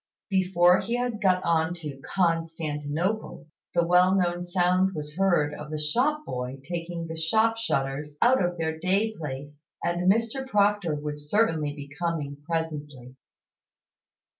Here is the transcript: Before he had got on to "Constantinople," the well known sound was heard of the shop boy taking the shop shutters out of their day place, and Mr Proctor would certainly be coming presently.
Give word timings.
Before 0.31 0.79
he 0.79 0.95
had 0.95 1.21
got 1.21 1.43
on 1.43 1.75
to 1.75 2.01
"Constantinople," 2.03 3.45
the 3.75 3.85
well 3.85 4.15
known 4.15 4.47
sound 4.47 4.95
was 4.95 5.15
heard 5.15 5.53
of 5.53 5.69
the 5.69 5.77
shop 5.77 6.25
boy 6.25 6.59
taking 6.67 7.05
the 7.05 7.15
shop 7.15 7.57
shutters 7.57 8.17
out 8.19 8.43
of 8.43 8.57
their 8.57 8.79
day 8.79 9.13
place, 9.15 9.61
and 9.83 10.11
Mr 10.11 10.43
Proctor 10.47 10.95
would 10.95 11.21
certainly 11.21 11.75
be 11.75 11.87
coming 11.87 12.37
presently. 12.49 13.15